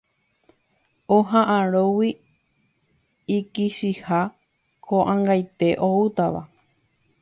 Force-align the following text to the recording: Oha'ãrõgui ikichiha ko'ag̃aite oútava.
Oha'ãrõgui 1.17 2.09
ikichiha 3.37 4.21
ko'ag̃aite 4.87 5.67
oútava. 5.89 6.41